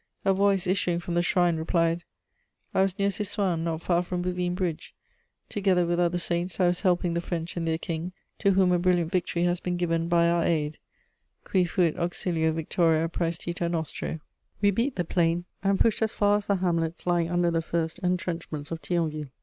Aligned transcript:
A 0.25 0.33
voice 0.33 0.65
issuing 0.65 0.99
from 0.99 1.13
the 1.13 1.21
shrine 1.21 1.57
replied: 1.57 2.05
"I 2.73 2.81
was 2.81 2.97
near 2.97 3.09
Cisoing, 3.11 3.59
not 3.63 3.83
far 3.83 4.01
from 4.01 4.23
Bouvines 4.23 4.55
Bridge; 4.55 4.95
together 5.47 5.85
with 5.85 5.99
other 5.99 6.17
saints, 6.17 6.59
I 6.59 6.65
was 6.69 6.81
helping 6.81 7.13
the 7.13 7.21
French 7.21 7.55
and 7.55 7.67
their 7.67 7.77
King, 7.77 8.11
to 8.39 8.53
whom 8.53 8.71
a 8.71 8.79
brilliant 8.79 9.11
victory 9.11 9.43
has 9.43 9.59
been 9.59 9.77
given 9.77 10.07
by 10.07 10.27
our 10.27 10.43
aid: 10.43 10.79
cui 11.43 11.65
fuit 11.65 11.95
auxilio 11.97 12.51
victoria 12.51 13.07
præstita 13.09 13.69
nostro." 13.69 14.07
* 14.07 14.07
[Sidenote: 14.07 14.19
Fierce 14.19 14.21
fighting.] 14.23 14.23
We 14.61 14.71
beat 14.71 14.95
the 14.95 15.05
plain 15.05 15.45
and 15.61 15.79
pushed 15.79 16.01
as 16.01 16.13
far 16.13 16.39
as 16.39 16.47
the 16.47 16.55
hamlets 16.55 17.05
lying 17.05 17.29
under 17.29 17.51
the 17.51 17.61
first 17.61 17.99
entrenchments 17.99 18.71
of 18.71 18.81
Thionville. 18.81 19.29